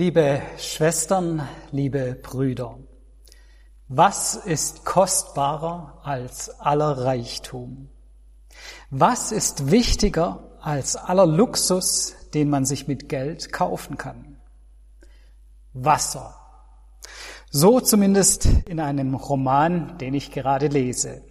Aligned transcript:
Liebe 0.00 0.42
Schwestern, 0.58 1.48
liebe 1.72 2.14
Brüder, 2.22 2.78
was 3.88 4.36
ist 4.36 4.84
kostbarer 4.84 5.98
als 6.04 6.50
aller 6.60 6.98
Reichtum? 6.98 7.88
Was 8.90 9.32
ist 9.32 9.72
wichtiger 9.72 10.56
als 10.60 10.94
aller 10.94 11.26
Luxus, 11.26 12.14
den 12.32 12.48
man 12.48 12.64
sich 12.64 12.86
mit 12.86 13.08
Geld 13.08 13.52
kaufen 13.52 13.96
kann? 13.96 14.36
Wasser. 15.72 16.36
So 17.50 17.80
zumindest 17.80 18.46
in 18.68 18.78
einem 18.78 19.16
Roman, 19.16 19.98
den 19.98 20.14
ich 20.14 20.30
gerade 20.30 20.68
lese. 20.68 21.24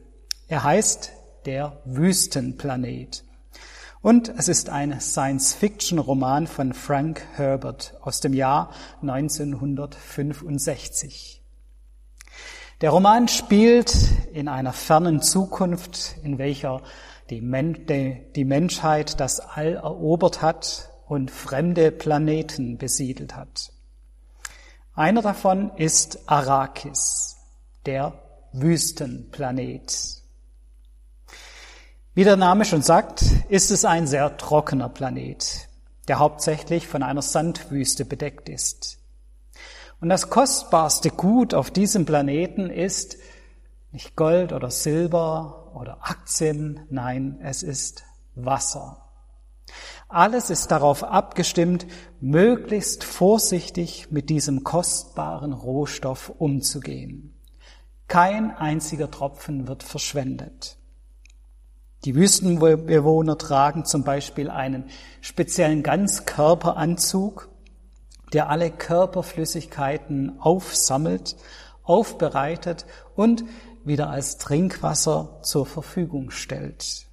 Er 0.50 0.66
heißt 0.66 1.14
Der 1.46 1.82
Wüstenplanet. 1.86 3.24
Und 4.08 4.32
es 4.38 4.48
ist 4.48 4.70
ein 4.70 5.02
Science-Fiction-Roman 5.02 6.48
von 6.48 6.72
Frank 6.72 7.22
Herbert 7.34 7.94
aus 8.00 8.22
dem 8.22 8.34
Jahr 8.34 8.72
1965. 9.02 11.44
Der 12.80 12.92
Roman 12.92 13.28
spielt 13.28 13.94
in 14.32 14.48
einer 14.48 14.72
fernen 14.72 15.22
Zukunft, 15.22 16.16
in 16.24 16.38
welcher 16.38 16.84
die, 17.30 17.42
Men 17.42 17.86
die 17.86 18.46
Menschheit 18.46 19.20
das 19.20 19.42
All 19.42 19.74
erobert 19.74 20.42
hat 20.42 20.90
und 21.10 21.30
fremde 21.30 21.92
Planeten 21.92 22.78
besiedelt 22.78 23.36
hat. 23.36 23.74
Einer 24.94 25.22
davon 25.22 25.70
ist 25.76 26.20
Arrakis, 26.28 27.36
der 27.86 28.14
Wüstenplanet. 28.54 30.24
Wie 32.18 32.24
der 32.24 32.36
Name 32.36 32.66
schon 32.66 32.82
sagt, 32.82 33.22
ist 33.48 33.70
es 33.70 33.86
ein 33.86 34.08
sehr 34.08 34.38
trockener 34.38 34.90
Planet, 34.90 35.70
der 36.08 36.18
hauptsächlich 36.18 36.88
von 36.88 37.04
einer 37.04 37.22
Sandwüste 37.22 38.06
bedeckt 38.06 38.50
ist. 38.50 38.98
Und 40.02 40.10
das 40.10 40.32
kostbarste 40.32 41.12
Gut 41.12 41.54
auf 41.54 41.70
diesem 41.70 42.08
Planeten 42.08 42.72
ist 42.72 43.18
nicht 43.92 44.16
Gold 44.16 44.52
oder 44.52 44.72
Silber 44.72 45.74
oder 45.76 46.00
Aktien, 46.10 46.80
nein, 46.90 47.38
es 47.44 47.62
ist 47.62 48.04
Wasser. 48.34 49.08
Alles 50.08 50.50
ist 50.50 50.72
darauf 50.72 51.04
abgestimmt, 51.04 51.86
möglichst 52.20 53.04
vorsichtig 53.04 54.10
mit 54.10 54.32
diesem 54.32 54.64
kostbaren 54.64 55.54
Rohstoff 55.54 56.34
umzugehen. 56.40 57.36
Kein 58.08 58.50
einziger 58.50 59.12
Tropfen 59.12 59.68
wird 59.68 59.84
verschwendet. 59.84 60.78
Die 62.06 62.16
Wüstenbewohner 62.16 63.38
tragen 63.38 63.86
zum 63.86 64.04
Beispiel 64.04 64.50
einen 64.50 64.90
speziellen 65.22 65.84
Ganzkörperanzug, 65.84 67.50
der 68.34 68.50
alle 68.50 68.72
Körperflüssigkeiten 68.72 70.40
aufsammelt, 70.40 71.36
aufbereitet 71.84 72.86
und 73.16 73.44
wieder 73.84 74.10
als 74.10 74.38
Trinkwasser 74.38 75.40
zur 75.42 75.66
Verfügung 75.66 76.32
stellt. 76.32 77.08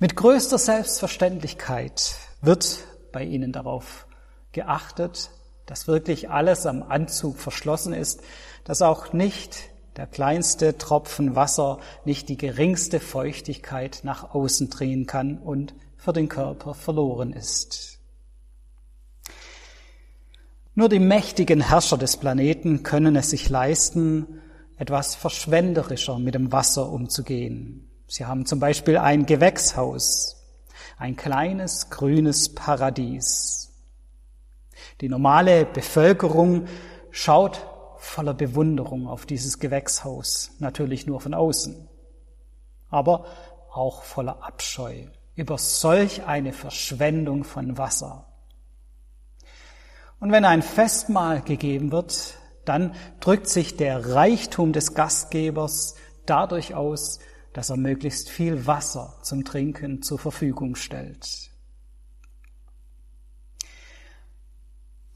Mit 0.00 0.16
größter 0.16 0.58
Selbstverständlichkeit 0.58 2.16
wird 2.40 2.78
bei 3.12 3.22
ihnen 3.24 3.52
darauf 3.52 4.06
geachtet, 4.50 5.30
dass 5.66 5.86
wirklich 5.86 6.30
alles 6.30 6.66
am 6.66 6.82
Anzug 6.82 7.38
verschlossen 7.38 7.94
ist, 7.94 8.20
dass 8.64 8.82
auch 8.82 9.12
nicht 9.12 9.71
der 9.96 10.06
kleinste 10.06 10.78
Tropfen 10.78 11.36
Wasser 11.36 11.78
nicht 12.04 12.28
die 12.28 12.36
geringste 12.36 13.00
Feuchtigkeit 13.00 14.00
nach 14.02 14.34
außen 14.34 14.70
drehen 14.70 15.06
kann 15.06 15.38
und 15.38 15.74
für 15.96 16.12
den 16.12 16.28
Körper 16.28 16.74
verloren 16.74 17.32
ist. 17.32 17.98
Nur 20.74 20.88
die 20.88 20.98
mächtigen 20.98 21.60
Herrscher 21.60 21.98
des 21.98 22.16
Planeten 22.16 22.82
können 22.82 23.14
es 23.14 23.30
sich 23.30 23.50
leisten, 23.50 24.40
etwas 24.78 25.14
verschwenderischer 25.14 26.18
mit 26.18 26.34
dem 26.34 26.50
Wasser 26.50 26.90
umzugehen. 26.90 27.90
Sie 28.06 28.24
haben 28.24 28.46
zum 28.46 28.58
Beispiel 28.58 28.96
ein 28.96 29.26
Gewächshaus, 29.26 30.36
ein 30.98 31.14
kleines 31.14 31.90
grünes 31.90 32.54
Paradies. 32.54 33.70
Die 35.00 35.08
normale 35.08 35.66
Bevölkerung 35.66 36.66
schaut 37.10 37.66
voller 38.02 38.34
Bewunderung 38.34 39.06
auf 39.06 39.26
dieses 39.26 39.58
Gewächshaus, 39.58 40.50
natürlich 40.58 41.06
nur 41.06 41.20
von 41.20 41.34
außen, 41.34 41.88
aber 42.90 43.26
auch 43.72 44.02
voller 44.02 44.42
Abscheu 44.42 45.06
über 45.34 45.56
solch 45.56 46.24
eine 46.24 46.52
Verschwendung 46.52 47.44
von 47.44 47.78
Wasser. 47.78 48.26
Und 50.20 50.30
wenn 50.30 50.44
ein 50.44 50.62
Festmahl 50.62 51.42
gegeben 51.42 51.90
wird, 51.90 52.34
dann 52.64 52.94
drückt 53.20 53.48
sich 53.48 53.76
der 53.76 54.14
Reichtum 54.14 54.72
des 54.72 54.94
Gastgebers 54.94 55.94
dadurch 56.26 56.74
aus, 56.74 57.18
dass 57.52 57.70
er 57.70 57.76
möglichst 57.76 58.30
viel 58.30 58.66
Wasser 58.66 59.18
zum 59.22 59.44
Trinken 59.44 60.02
zur 60.02 60.18
Verfügung 60.18 60.74
stellt. 60.74 61.51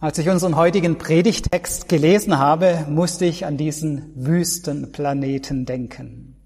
Als 0.07 0.19
ich 0.19 0.29
unseren 0.29 0.55
heutigen 0.55 0.99
Predigtext 0.99 1.89
gelesen 1.89 2.39
habe, 2.39 2.87
musste 2.89 3.25
ich 3.25 3.45
an 3.45 3.57
diesen 3.57 4.13
Wüstenplaneten 4.15 5.67
denken. 5.67 6.37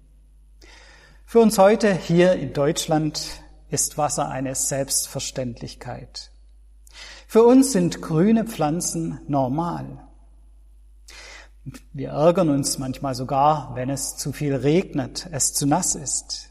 Für 1.27 1.41
uns 1.41 1.59
heute 1.59 1.93
hier 1.93 2.33
in 2.33 2.53
Deutschland 2.53 3.21
ist 3.69 3.99
Wasser 3.99 4.29
eine 4.29 4.55
Selbstverständlichkeit. 4.55 6.31
Für 7.27 7.43
uns 7.43 7.71
sind 7.71 8.01
grüne 8.01 8.45
Pflanzen 8.45 9.19
normal. 9.27 10.07
Wir 11.93 12.09
ärgern 12.13 12.49
uns 12.49 12.79
manchmal 12.79 13.13
sogar, 13.13 13.75
wenn 13.75 13.91
es 13.91 14.17
zu 14.17 14.33
viel 14.33 14.55
regnet, 14.55 15.29
es 15.31 15.53
zu 15.53 15.67
nass 15.67 15.93
ist. 15.93 16.50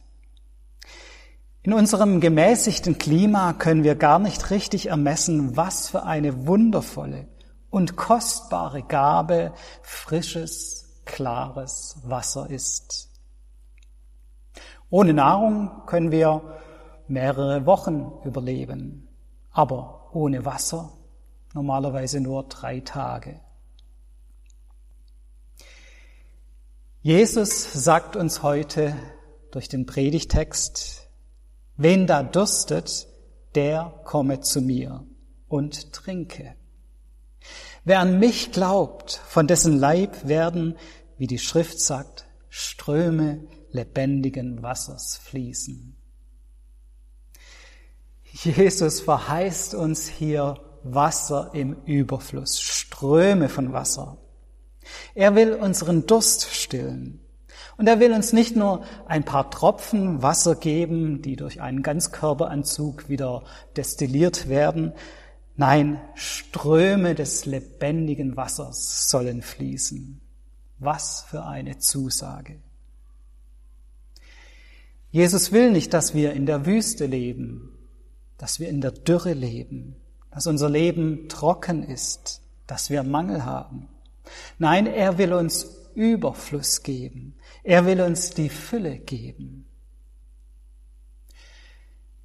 In 1.62 1.74
unserem 1.74 2.20
gemäßigten 2.20 2.96
Klima 2.96 3.52
können 3.52 3.84
wir 3.84 3.94
gar 3.94 4.18
nicht 4.18 4.50
richtig 4.50 4.86
ermessen, 4.86 5.58
was 5.58 5.90
für 5.90 6.04
eine 6.04 6.46
wundervolle 6.46 7.28
und 7.68 7.96
kostbare 7.96 8.82
Gabe 8.82 9.52
frisches, 9.82 11.02
klares 11.04 11.98
Wasser 12.04 12.48
ist. 12.48 13.10
Ohne 14.88 15.12
Nahrung 15.12 15.82
können 15.84 16.10
wir 16.10 16.58
mehrere 17.08 17.66
Wochen 17.66 18.10
überleben, 18.24 19.08
aber 19.50 20.08
ohne 20.12 20.46
Wasser 20.46 20.92
normalerweise 21.52 22.20
nur 22.20 22.44
drei 22.44 22.80
Tage. 22.80 23.38
Jesus 27.02 27.72
sagt 27.72 28.16
uns 28.16 28.42
heute 28.42 28.96
durch 29.50 29.68
den 29.68 29.84
Predigtext, 29.84 30.99
Wen 31.82 32.06
da 32.06 32.22
dürstet, 32.22 33.08
der 33.54 33.94
komme 34.04 34.40
zu 34.40 34.60
mir 34.60 35.06
und 35.48 35.94
trinke. 35.94 36.54
Wer 37.84 38.00
an 38.00 38.18
mich 38.18 38.52
glaubt, 38.52 39.12
von 39.26 39.46
dessen 39.46 39.78
Leib 39.78 40.28
werden, 40.28 40.76
wie 41.16 41.26
die 41.26 41.38
Schrift 41.38 41.80
sagt, 41.80 42.26
Ströme 42.50 43.46
lebendigen 43.70 44.62
Wassers 44.62 45.16
fließen. 45.24 45.96
Jesus 48.24 49.00
verheißt 49.00 49.74
uns 49.74 50.06
hier 50.06 50.60
Wasser 50.82 51.50
im 51.54 51.82
Überfluss, 51.86 52.60
Ströme 52.60 53.48
von 53.48 53.72
Wasser. 53.72 54.18
Er 55.14 55.34
will 55.34 55.54
unseren 55.54 56.06
Durst 56.06 56.44
stillen. 56.44 57.20
Und 57.80 57.86
er 57.86 57.98
will 57.98 58.12
uns 58.12 58.34
nicht 58.34 58.56
nur 58.56 58.84
ein 59.06 59.24
paar 59.24 59.50
Tropfen 59.50 60.20
Wasser 60.20 60.54
geben, 60.54 61.22
die 61.22 61.34
durch 61.34 61.62
einen 61.62 61.82
Ganzkörperanzug 61.82 63.08
wieder 63.08 63.42
destilliert 63.74 64.50
werden. 64.50 64.92
Nein, 65.56 65.98
Ströme 66.12 67.14
des 67.14 67.46
lebendigen 67.46 68.36
Wassers 68.36 69.08
sollen 69.08 69.40
fließen. 69.40 70.20
Was 70.78 71.22
für 71.22 71.46
eine 71.46 71.78
Zusage. 71.78 72.56
Jesus 75.10 75.50
will 75.50 75.72
nicht, 75.72 75.94
dass 75.94 76.12
wir 76.12 76.34
in 76.34 76.44
der 76.44 76.66
Wüste 76.66 77.06
leben, 77.06 77.78
dass 78.36 78.60
wir 78.60 78.68
in 78.68 78.82
der 78.82 78.90
Dürre 78.90 79.32
leben, 79.32 79.96
dass 80.30 80.46
unser 80.46 80.68
Leben 80.68 81.30
trocken 81.30 81.82
ist, 81.82 82.42
dass 82.66 82.90
wir 82.90 83.04
Mangel 83.04 83.46
haben. 83.46 83.88
Nein, 84.58 84.86
er 84.86 85.16
will 85.16 85.32
uns 85.32 85.79
Überfluss 86.00 86.82
geben. 86.82 87.34
Er 87.62 87.84
will 87.84 88.00
uns 88.00 88.30
die 88.30 88.48
Fülle 88.48 88.98
geben. 88.98 89.66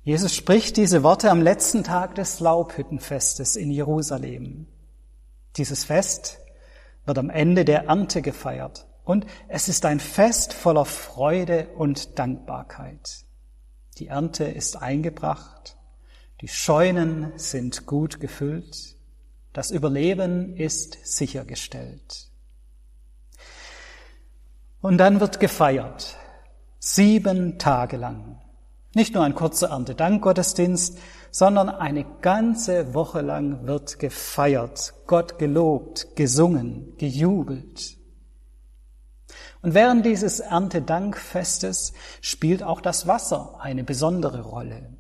Jesus 0.02 0.34
spricht 0.34 0.78
diese 0.78 1.04
Worte 1.04 1.30
am 1.30 1.42
letzten 1.42 1.84
Tag 1.84 2.16
des 2.16 2.40
Laubhüttenfestes 2.40 3.58
in 3.58 3.72
Jerusalem. 3.72 4.68
Dieses 5.58 5.84
Fest 5.84 6.40
wird 7.04 7.18
am 7.18 7.30
Ende 7.30 7.66
der 7.66 7.86
Ernte 7.86 8.22
gefeiert 8.22 8.88
und 9.04 9.26
es 9.50 9.68
ist 9.68 9.84
ein 9.84 10.00
Fest 10.00 10.54
voller 10.54 10.86
Freude 10.86 11.68
und 11.76 12.18
Dankbarkeit. 12.18 13.26
Die 13.98 14.08
Ernte 14.08 14.46
ist 14.46 14.82
eingebracht, 14.82 15.76
die 16.40 16.48
Scheunen 16.48 17.34
sind 17.36 17.86
gut 17.86 18.22
gefüllt, 18.22 18.96
Das 19.52 19.72
Überleben 19.72 20.56
ist 20.58 20.98
sichergestellt. 21.04 22.30
Und 24.86 25.00
dann 25.00 25.20
wird 25.20 25.40
gefeiert. 25.40 26.16
Sieben 26.78 27.58
Tage 27.58 27.98
lang. 27.98 28.40
Nicht 28.94 29.16
nur 29.16 29.24
ein 29.24 29.34
kurzer 29.34 29.70
Erntedankgottesdienst, 29.70 31.00
sondern 31.32 31.70
eine 31.70 32.06
ganze 32.22 32.94
Woche 32.94 33.22
lang 33.22 33.66
wird 33.66 33.98
gefeiert, 33.98 34.94
Gott 35.08 35.40
gelobt, 35.40 36.16
gesungen, 36.16 36.96
gejubelt. 36.98 37.98
Und 39.64 39.74
während 39.74 40.06
dieses 40.06 40.40
Erntedankfestes 40.40 41.94
spielt 42.22 42.62
auch 42.62 42.80
das 42.80 43.08
Wasser 43.08 43.58
eine 43.60 43.84
besondere 43.84 44.44
Rolle. 44.44 44.94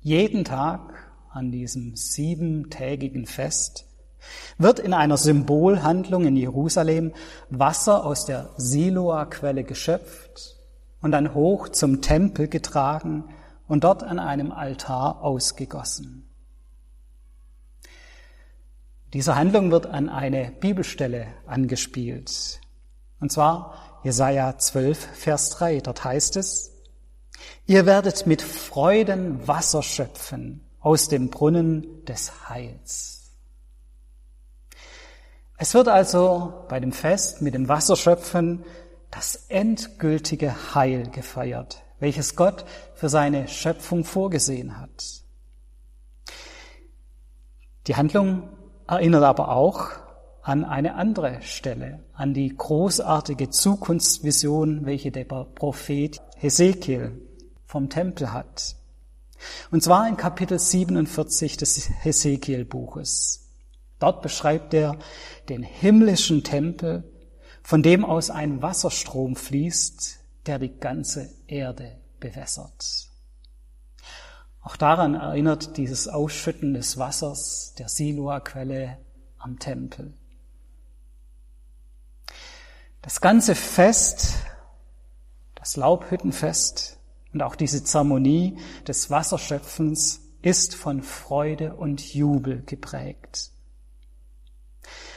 Jeden 0.00 0.46
Tag 0.46 1.12
an 1.28 1.52
diesem 1.52 1.96
siebentägigen 1.96 3.26
Fest 3.26 3.84
wird 4.58 4.78
in 4.78 4.92
einer 4.92 5.16
Symbolhandlung 5.16 6.26
in 6.26 6.36
Jerusalem 6.36 7.12
Wasser 7.50 8.04
aus 8.04 8.24
der 8.24 8.50
Siloa-Quelle 8.56 9.64
geschöpft 9.64 10.56
und 11.00 11.12
dann 11.12 11.34
hoch 11.34 11.68
zum 11.68 12.02
Tempel 12.02 12.48
getragen 12.48 13.24
und 13.66 13.84
dort 13.84 14.02
an 14.02 14.18
einem 14.18 14.52
Altar 14.52 15.22
ausgegossen. 15.22 16.28
Diese 19.12 19.36
Handlung 19.36 19.70
wird 19.70 19.86
an 19.86 20.08
eine 20.08 20.50
Bibelstelle 20.50 21.28
angespielt. 21.46 22.60
Und 23.20 23.30
zwar 23.30 24.00
Jesaja 24.02 24.58
12, 24.58 24.98
Vers 24.98 25.50
3. 25.50 25.80
Dort 25.80 26.04
heißt 26.04 26.36
es, 26.36 26.72
Ihr 27.66 27.86
werdet 27.86 28.26
mit 28.26 28.42
Freuden 28.42 29.46
Wasser 29.46 29.82
schöpfen 29.82 30.60
aus 30.80 31.08
dem 31.08 31.30
Brunnen 31.30 32.04
des 32.04 32.48
Heils. 32.48 33.13
Es 35.56 35.74
wird 35.74 35.88
also 35.88 36.64
bei 36.68 36.80
dem 36.80 36.92
Fest 36.92 37.40
mit 37.40 37.54
dem 37.54 37.68
Wasserschöpfen 37.68 38.64
das 39.10 39.36
endgültige 39.48 40.74
Heil 40.74 41.08
gefeiert, 41.10 41.84
welches 42.00 42.34
Gott 42.34 42.64
für 42.94 43.08
seine 43.08 43.46
Schöpfung 43.46 44.04
vorgesehen 44.04 44.80
hat. 44.80 45.22
Die 47.86 47.94
Handlung 47.94 48.48
erinnert 48.88 49.22
aber 49.22 49.50
auch 49.50 49.90
an 50.42 50.64
eine 50.64 50.94
andere 50.94 51.40
Stelle, 51.42 52.00
an 52.12 52.34
die 52.34 52.54
großartige 52.54 53.50
Zukunftsvision, 53.50 54.84
welche 54.84 55.12
der 55.12 55.24
Prophet 55.24 56.20
Hesekiel 56.36 57.20
vom 57.64 57.88
Tempel 57.88 58.32
hat. 58.32 58.76
Und 59.70 59.82
zwar 59.82 60.08
in 60.08 60.16
Kapitel 60.16 60.58
47 60.58 61.56
des 61.56 61.90
Hesekiel-Buches. 62.02 63.43
Dort 64.04 64.20
beschreibt 64.20 64.74
er 64.74 64.98
den 65.48 65.62
himmlischen 65.62 66.44
Tempel, 66.44 67.10
von 67.62 67.82
dem 67.82 68.04
aus 68.04 68.28
ein 68.28 68.60
Wasserstrom 68.60 69.34
fließt, 69.34 70.18
der 70.44 70.58
die 70.58 70.76
ganze 70.78 71.30
Erde 71.46 71.96
bewässert. 72.20 73.08
Auch 74.60 74.76
daran 74.76 75.14
erinnert 75.14 75.78
dieses 75.78 76.06
Ausschütten 76.06 76.74
des 76.74 76.98
Wassers 76.98 77.72
der 77.78 77.88
Siloa-Quelle 77.88 78.98
am 79.38 79.58
Tempel. 79.58 80.12
Das 83.00 83.22
ganze 83.22 83.54
Fest, 83.54 84.34
das 85.54 85.76
Laubhüttenfest 85.76 86.98
und 87.32 87.42
auch 87.42 87.56
diese 87.56 87.82
Zeremonie 87.82 88.58
des 88.86 89.08
Wasserschöpfens 89.08 90.20
ist 90.42 90.74
von 90.74 91.02
Freude 91.02 91.74
und 91.76 92.12
Jubel 92.12 92.64
geprägt. 92.66 93.53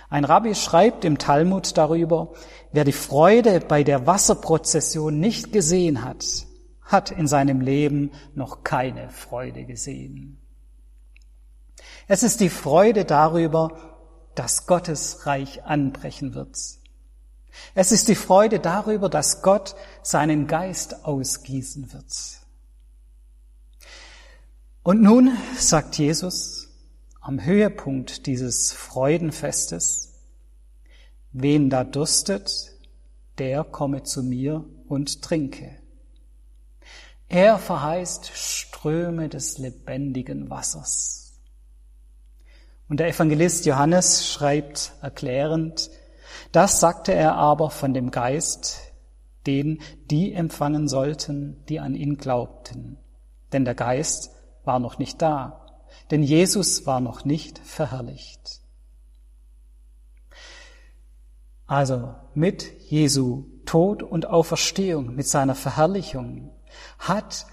Ein 0.10 0.24
Rabbi 0.24 0.56
schreibt 0.56 1.04
im 1.04 1.18
Talmud 1.18 1.78
darüber, 1.78 2.34
wer 2.72 2.86
die 2.86 2.94
Freude 2.94 3.60
bei 3.60 3.84
der 3.84 4.08
Wasserprozession 4.08 5.20
nicht 5.20 5.52
gesehen 5.52 6.04
hat, 6.06 6.26
hat 6.82 7.12
in 7.12 7.28
seinem 7.28 7.60
Leben 7.60 8.12
noch 8.34 8.64
keine 8.64 9.10
Freude 9.10 9.66
gesehen. 9.66 10.40
Es 12.08 12.24
ist 12.24 12.40
die 12.40 12.50
Freude 12.50 13.04
darüber, 13.04 13.78
dass 14.34 14.66
Gottes 14.66 15.26
Reich 15.26 15.66
anbrechen 15.66 16.34
wird. 16.34 16.56
Es 17.76 17.92
ist 17.92 18.08
die 18.08 18.16
Freude 18.16 18.60
darüber, 18.60 19.10
dass 19.10 19.42
Gott 19.42 19.76
seinen 20.04 20.48
Geist 20.48 21.06
ausgießen 21.06 21.92
wird. 21.92 22.14
Und 24.84 25.02
nun 25.02 25.36
sagt 25.58 25.98
Jesus, 25.98 26.57
am 27.28 27.44
Höhepunkt 27.44 28.26
dieses 28.26 28.72
Freudenfestes, 28.72 30.14
wen 31.34 31.70
da 31.70 31.84
durstet, 31.84 32.72
der 33.38 33.66
komme 33.66 34.04
zu 34.04 34.24
mir 34.24 34.64
und 34.88 35.22
trinke. 35.22 35.76
Er 37.28 37.58
verheißt 37.58 38.32
Ströme 38.34 39.28
des 39.28 39.58
lebendigen 39.58 40.50
Wassers. 40.50 41.38
Und 42.88 43.02
der 43.02 43.10
Evangelist 43.10 43.66
Johannes 43.66 44.26
schreibt 44.26 44.94
erklärend, 45.02 45.90
das 46.54 46.80
sagte 46.80 47.14
er 47.14 47.36
aber 47.36 47.72
von 47.72 47.94
dem 47.94 48.10
Geist, 48.10 48.80
den 49.46 49.82
die 50.10 50.32
empfangen 50.32 50.88
sollten, 50.88 51.62
die 51.68 51.82
an 51.82 51.94
ihn 51.94 52.16
glaubten. 52.16 52.98
Denn 53.52 53.66
der 53.66 53.76
Geist 53.76 54.32
war 54.64 54.80
noch 54.80 54.98
nicht 54.98 55.22
da, 55.22 55.67
denn 56.12 56.24
Jesus 56.24 56.86
war 56.86 57.00
noch 57.00 57.26
nicht 57.26 57.60
verherrlicht. 57.60 58.62
Also 61.66 62.16
mit 62.34 62.72
Jesu 62.90 63.46
Tod 63.66 64.02
und 64.02 64.26
Auferstehung, 64.28 65.16
mit 65.16 65.28
seiner 65.28 65.56
Verherrlichung, 65.56 66.52
hat 66.98 67.46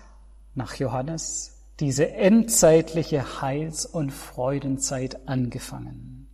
nach 0.55 0.77
Johannes 0.77 1.55
diese 1.81 2.13
endzeitliche 2.13 3.43
Heils- 3.43 3.87
und 3.87 4.13
Freudenzeit 4.13 5.29
angefangen. 5.29 6.29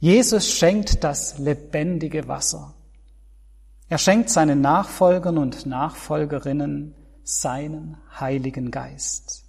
Jesus 0.00 0.50
schenkt 0.50 1.04
das 1.04 1.38
lebendige 1.38 2.26
Wasser. 2.26 2.74
Er 3.88 3.98
schenkt 3.98 4.30
seinen 4.30 4.60
Nachfolgern 4.60 5.38
und 5.38 5.66
Nachfolgerinnen 5.66 6.94
seinen 7.22 7.96
Heiligen 8.18 8.70
Geist. 8.70 9.44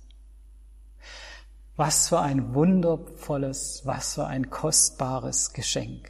Was 1.79 2.09
für 2.09 2.19
ein 2.19 2.53
wundervolles, 2.55 3.83
was 3.85 4.15
für 4.15 4.27
ein 4.27 4.49
kostbares 4.49 5.53
Geschenk. 5.53 6.09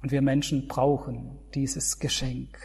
Und 0.00 0.12
wir 0.12 0.22
Menschen 0.22 0.68
brauchen 0.68 1.40
dieses 1.56 1.98
Geschenk. 1.98 2.56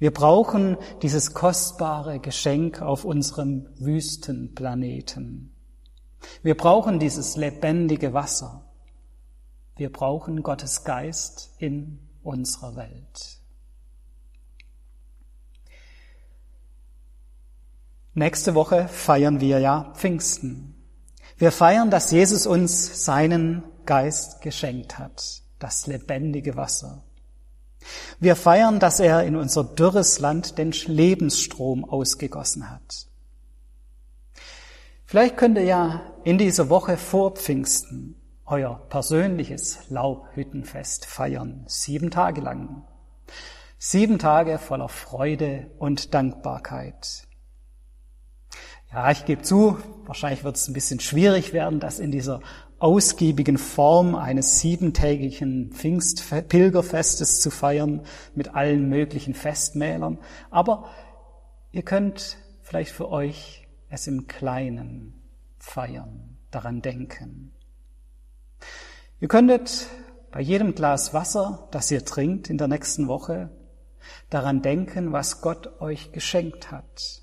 Wir 0.00 0.12
brauchen 0.12 0.76
dieses 1.02 1.34
kostbare 1.34 2.18
Geschenk 2.18 2.82
auf 2.82 3.04
unserem 3.04 3.68
Wüstenplaneten. 3.78 5.54
Wir 6.42 6.56
brauchen 6.56 6.98
dieses 6.98 7.36
lebendige 7.36 8.12
Wasser. 8.12 8.64
Wir 9.76 9.92
brauchen 9.92 10.42
Gottes 10.42 10.82
Geist 10.82 11.54
in 11.58 12.00
unserer 12.24 12.74
Welt. 12.74 13.37
Nächste 18.14 18.54
Woche 18.54 18.88
feiern 18.88 19.40
wir 19.40 19.60
ja 19.60 19.92
Pfingsten. 19.96 20.74
Wir 21.36 21.52
feiern, 21.52 21.90
dass 21.90 22.10
Jesus 22.10 22.46
uns 22.46 23.04
seinen 23.04 23.62
Geist 23.86 24.40
geschenkt 24.40 24.98
hat, 24.98 25.42
das 25.58 25.86
lebendige 25.86 26.56
Wasser. 26.56 27.04
Wir 28.18 28.34
feiern, 28.34 28.80
dass 28.80 28.98
er 28.98 29.22
in 29.22 29.36
unser 29.36 29.62
dürres 29.62 30.18
Land 30.18 30.58
den 30.58 30.72
Lebensstrom 30.72 31.84
ausgegossen 31.84 32.70
hat. 32.70 33.06
Vielleicht 35.04 35.36
könnt 35.36 35.56
ihr 35.56 35.64
ja 35.64 36.02
in 36.24 36.38
dieser 36.38 36.68
Woche 36.68 36.96
vor 36.96 37.36
Pfingsten 37.36 38.16
euer 38.44 38.80
persönliches 38.88 39.78
Laubhüttenfest 39.90 41.06
feiern, 41.06 41.64
sieben 41.66 42.10
Tage 42.10 42.40
lang. 42.40 42.82
Sieben 43.78 44.18
Tage 44.18 44.58
voller 44.58 44.88
Freude 44.88 45.70
und 45.78 46.14
Dankbarkeit. 46.14 47.27
Ja, 48.90 49.10
ich 49.10 49.26
gebe 49.26 49.42
zu, 49.42 49.76
wahrscheinlich 50.06 50.44
wird 50.44 50.56
es 50.56 50.66
ein 50.66 50.72
bisschen 50.72 50.98
schwierig 50.98 51.52
werden, 51.52 51.78
das 51.78 51.98
in 51.98 52.10
dieser 52.10 52.40
ausgiebigen 52.78 53.58
Form 53.58 54.14
eines 54.14 54.60
siebentägigen 54.60 55.72
Pfingstpilgerfestes 55.72 57.40
zu 57.40 57.50
feiern 57.50 58.02
mit 58.34 58.54
allen 58.54 58.88
möglichen 58.88 59.34
Festmählern. 59.34 60.18
Aber 60.50 60.88
ihr 61.70 61.82
könnt 61.82 62.38
vielleicht 62.62 62.92
für 62.92 63.10
euch 63.10 63.68
es 63.90 64.06
im 64.06 64.26
Kleinen 64.26 65.20
feiern, 65.58 66.38
daran 66.50 66.80
denken. 66.80 67.52
Ihr 69.20 69.28
könntet 69.28 69.88
bei 70.30 70.40
jedem 70.40 70.74
Glas 70.74 71.12
Wasser, 71.12 71.68
das 71.72 71.90
ihr 71.90 72.06
trinkt 72.06 72.48
in 72.48 72.56
der 72.56 72.68
nächsten 72.68 73.06
Woche, 73.06 73.50
daran 74.30 74.62
denken, 74.62 75.12
was 75.12 75.42
Gott 75.42 75.78
euch 75.82 76.12
geschenkt 76.12 76.70
hat 76.70 77.22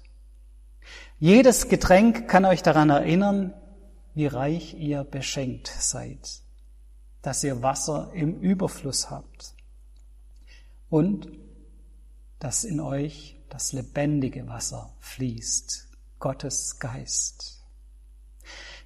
Jedes 1.19 1.69
Getränk 1.69 2.27
kann 2.27 2.43
euch 2.43 2.61
daran 2.61 2.89
erinnern, 2.89 3.53
wie 4.13 4.27
reich 4.27 4.73
ihr 4.73 5.05
beschenkt 5.05 5.67
seid, 5.67 6.41
dass 7.21 7.43
ihr 7.43 7.61
Wasser 7.61 8.11
im 8.13 8.41
Überfluss 8.41 9.09
habt 9.09 9.55
und 10.89 11.29
dass 12.39 12.65
in 12.65 12.81
euch 12.81 13.41
das 13.49 13.71
lebendige 13.71 14.47
Wasser 14.47 14.93
fließt, 14.99 15.87
Gottes 16.19 16.79
Geist, 16.79 17.63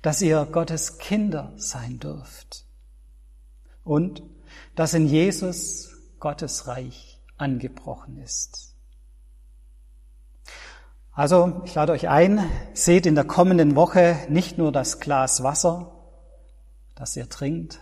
dass 0.04 0.22
ihr 0.22 0.48
Gottes 0.52 1.00
Kinder 1.00 1.54
sein 1.58 2.00
dürft 2.00 2.66
und 3.84 4.22
dass 4.76 4.94
in 4.94 5.08
Jesus 5.08 5.96
Gottes 6.20 6.68
Reich 6.68 7.20
angebrochen 7.38 8.18
ist. 8.18 8.69
Also, 11.20 11.64
ich 11.66 11.76
lade 11.76 11.92
euch 11.92 12.08
ein, 12.08 12.50
seht 12.74 13.06
in 13.06 13.14
der 13.14 13.26
kommenden 13.26 13.76
Woche 13.76 14.16
nicht 14.30 14.58
nur 14.58 14.72
das 14.72 15.02
Glas 15.02 15.44
Wasser, 15.44 15.92
das 16.96 17.14
ihr 17.18 17.28
trinkt, 17.28 17.82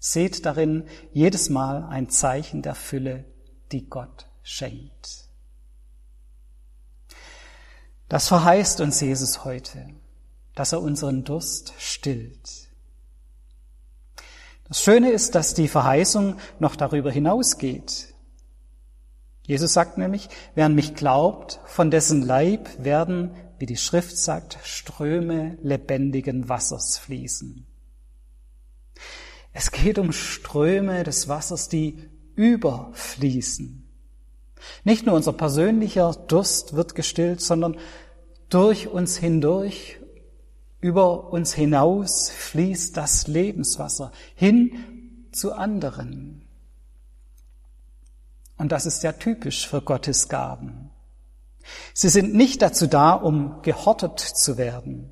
seht 0.00 0.44
darin 0.44 0.88
jedes 1.12 1.48
Mal 1.48 1.84
ein 1.84 2.10
Zeichen 2.10 2.60
der 2.60 2.74
Fülle, 2.74 3.24
die 3.70 3.88
Gott 3.88 4.26
schenkt. 4.42 5.28
Das 8.08 8.26
verheißt 8.26 8.80
uns 8.80 9.00
Jesus 9.00 9.44
heute, 9.44 9.86
dass 10.56 10.72
er 10.72 10.82
unseren 10.82 11.22
Durst 11.22 11.72
stillt. 11.78 12.66
Das 14.64 14.82
Schöne 14.82 15.12
ist, 15.12 15.36
dass 15.36 15.54
die 15.54 15.68
Verheißung 15.68 16.36
noch 16.58 16.74
darüber 16.74 17.12
hinausgeht. 17.12 18.11
Jesus 19.52 19.74
sagt 19.74 19.98
nämlich, 19.98 20.30
wer 20.54 20.64
an 20.64 20.74
mich 20.74 20.94
glaubt, 20.94 21.60
von 21.66 21.90
dessen 21.90 22.22
Leib 22.22 22.70
werden, 22.82 23.32
wie 23.58 23.66
die 23.66 23.76
Schrift 23.76 24.16
sagt, 24.16 24.56
Ströme 24.62 25.58
lebendigen 25.60 26.48
Wassers 26.48 26.96
fließen. 26.96 27.66
Es 29.52 29.70
geht 29.70 29.98
um 29.98 30.10
Ströme 30.12 31.02
des 31.04 31.28
Wassers, 31.28 31.68
die 31.68 31.98
überfließen. 32.34 33.86
Nicht 34.84 35.04
nur 35.04 35.16
unser 35.16 35.34
persönlicher 35.34 36.14
Durst 36.28 36.72
wird 36.74 36.94
gestillt, 36.94 37.42
sondern 37.42 37.76
durch 38.48 38.88
uns 38.88 39.18
hindurch, 39.18 40.00
über 40.80 41.30
uns 41.30 41.52
hinaus 41.52 42.30
fließt 42.30 42.96
das 42.96 43.26
Lebenswasser 43.26 44.12
hin 44.34 45.26
zu 45.30 45.52
anderen. 45.52 46.41
Und 48.56 48.72
das 48.72 48.86
ist 48.86 49.02
ja 49.02 49.12
typisch 49.12 49.66
für 49.66 49.82
Gottes 49.82 50.28
Gaben. 50.28 50.90
Sie 51.94 52.08
sind 52.08 52.34
nicht 52.34 52.62
dazu 52.62 52.86
da, 52.86 53.12
um 53.12 53.62
gehortet 53.62 54.18
zu 54.18 54.56
werden, 54.56 55.10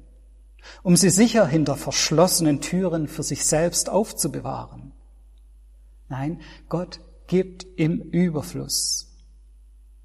um 0.83 0.97
sie 0.97 1.11
sicher 1.11 1.47
hinter 1.47 1.77
verschlossenen 1.77 2.61
Türen 2.61 3.09
für 3.09 3.23
sich 3.23 3.45
selbst 3.45 3.89
aufzubewahren. 3.89 4.93
Nein, 6.09 6.41
Gott 6.69 7.01
gibt 7.29 7.67
im 7.77 8.01
Überfluss. 8.01 9.07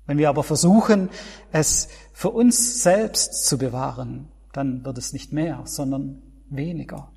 Wenn 0.06 0.20
wir 0.20 0.30
aber 0.30 0.44
versuchen, 0.44 1.10
es 1.52 1.90
für 2.14 2.30
uns 2.30 2.84
selbst 2.84 3.46
zu 3.46 3.58
bewahren, 3.58 4.30
dann 4.54 4.86
wird 4.86 4.98
es 5.00 5.14
nicht 5.14 5.34
mehr, 5.34 5.64
sondern 5.66 6.22
weniger. 6.50 7.12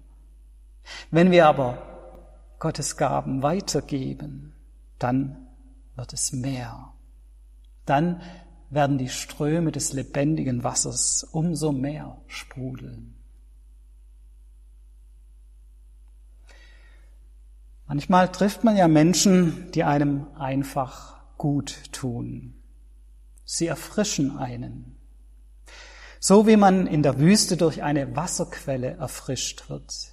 Wenn 1.10 1.30
wir 1.30 1.46
aber 1.46 1.82
Gottes 2.58 2.96
Gaben 2.96 3.42
weitergeben, 3.42 4.54
dann 4.98 5.47
wird 5.98 6.12
es 6.12 6.32
mehr. 6.32 6.94
Dann 7.84 8.22
werden 8.70 8.98
die 8.98 9.08
Ströme 9.08 9.72
des 9.72 9.92
lebendigen 9.92 10.62
Wassers 10.62 11.24
umso 11.24 11.72
mehr 11.72 12.16
sprudeln. 12.26 13.14
Manchmal 17.86 18.30
trifft 18.30 18.64
man 18.64 18.76
ja 18.76 18.86
Menschen, 18.86 19.72
die 19.72 19.82
einem 19.82 20.26
einfach 20.36 21.20
gut 21.36 21.92
tun. 21.92 22.54
Sie 23.44 23.66
erfrischen 23.66 24.36
einen. 24.36 24.96
So 26.20 26.46
wie 26.46 26.56
man 26.56 26.86
in 26.86 27.02
der 27.02 27.18
Wüste 27.18 27.56
durch 27.56 27.82
eine 27.82 28.14
Wasserquelle 28.14 28.96
erfrischt 28.96 29.70
wird. 29.70 30.12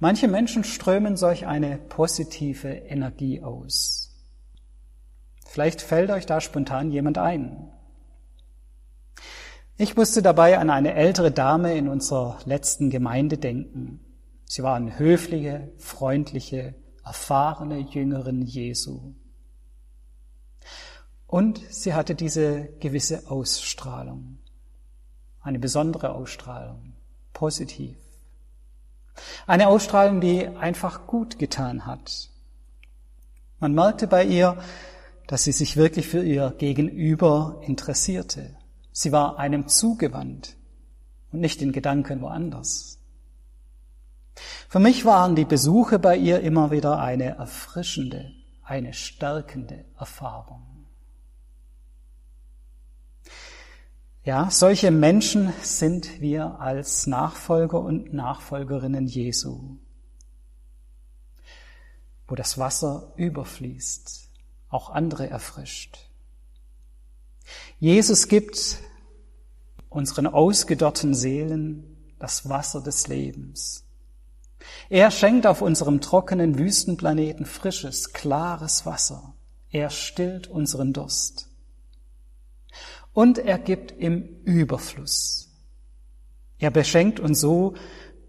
Manche 0.00 0.26
Menschen 0.26 0.64
strömen 0.64 1.16
solch 1.16 1.46
eine 1.46 1.78
positive 1.78 2.68
Energie 2.68 3.42
aus. 3.42 3.99
Vielleicht 5.50 5.82
fällt 5.82 6.12
euch 6.12 6.26
da 6.26 6.40
spontan 6.40 6.92
jemand 6.92 7.18
ein. 7.18 7.72
Ich 9.76 9.96
musste 9.96 10.22
dabei 10.22 10.60
an 10.60 10.70
eine 10.70 10.94
ältere 10.94 11.32
Dame 11.32 11.76
in 11.76 11.88
unserer 11.88 12.38
letzten 12.44 12.88
Gemeinde 12.88 13.36
denken. 13.36 13.98
Sie 14.44 14.62
war 14.62 14.76
eine 14.76 14.96
höfliche, 14.96 15.72
freundliche, 15.76 16.76
erfahrene 17.04 17.80
Jüngerin 17.80 18.42
Jesu. 18.42 19.14
Und 21.26 21.60
sie 21.68 21.94
hatte 21.94 22.14
diese 22.14 22.68
gewisse 22.78 23.28
Ausstrahlung, 23.28 24.38
eine 25.40 25.58
besondere 25.58 26.14
Ausstrahlung, 26.14 26.92
positiv. 27.32 27.96
Eine 29.48 29.66
Ausstrahlung, 29.66 30.20
die 30.20 30.46
einfach 30.46 31.08
gut 31.08 31.40
getan 31.40 31.86
hat. 31.86 32.30
Man 33.58 33.74
merkte 33.74 34.06
bei 34.06 34.24
ihr, 34.24 34.56
dass 35.30 35.44
sie 35.44 35.52
sich 35.52 35.76
wirklich 35.76 36.08
für 36.08 36.24
ihr 36.24 36.52
Gegenüber 36.58 37.60
interessierte. 37.64 38.56
Sie 38.90 39.12
war 39.12 39.38
einem 39.38 39.68
zugewandt 39.68 40.56
und 41.30 41.38
nicht 41.38 41.62
in 41.62 41.70
Gedanken 41.70 42.20
woanders. 42.20 42.98
Für 44.68 44.80
mich 44.80 45.04
waren 45.04 45.36
die 45.36 45.44
Besuche 45.44 46.00
bei 46.00 46.16
ihr 46.16 46.40
immer 46.40 46.72
wieder 46.72 46.98
eine 46.98 47.36
erfrischende, 47.36 48.32
eine 48.64 48.92
stärkende 48.92 49.84
Erfahrung. 49.96 50.88
Ja, 54.24 54.50
solche 54.50 54.90
Menschen 54.90 55.52
sind 55.62 56.20
wir 56.20 56.58
als 56.58 57.06
Nachfolger 57.06 57.80
und 57.80 58.12
Nachfolgerinnen 58.12 59.06
Jesu, 59.06 59.76
wo 62.26 62.34
das 62.34 62.58
Wasser 62.58 63.12
überfließt, 63.14 64.29
auch 64.70 64.90
andere 64.90 65.28
erfrischt. 65.28 65.98
Jesus 67.78 68.28
gibt 68.28 68.78
unseren 69.88 70.26
ausgedörrten 70.26 71.14
Seelen 71.14 71.96
das 72.18 72.48
Wasser 72.48 72.80
des 72.80 73.08
Lebens. 73.08 73.84
Er 74.88 75.10
schenkt 75.10 75.46
auf 75.46 75.62
unserem 75.62 76.00
trockenen 76.00 76.58
Wüstenplaneten 76.58 77.46
frisches, 77.46 78.12
klares 78.12 78.86
Wasser. 78.86 79.34
Er 79.70 79.90
stillt 79.90 80.46
unseren 80.46 80.92
Durst. 80.92 81.48
Und 83.12 83.38
er 83.38 83.58
gibt 83.58 83.92
im 83.92 84.42
Überfluss. 84.44 85.48
Er 86.58 86.70
beschenkt 86.70 87.18
uns 87.18 87.40
so, 87.40 87.74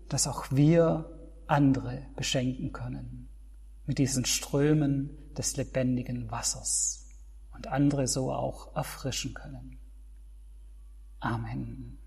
dass 0.10 0.28
auch 0.28 0.46
wir 0.52 1.10
andere 1.48 2.06
beschenken 2.16 2.72
können 2.72 3.28
mit 3.86 3.98
diesen 3.98 4.26
Strömen 4.26 5.10
des 5.38 5.58
lebendigen 5.58 6.30
Wassers 6.32 7.08
und 7.54 7.68
andere 7.68 8.08
so 8.08 8.32
auch 8.32 8.76
erfrischen 8.76 9.34
können. 9.34 9.80
Amen. 11.20 12.01